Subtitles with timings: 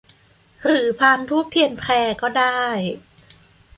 [0.65, 1.91] หรือพานธูปเทียนแพร
[2.21, 2.63] ก็ได้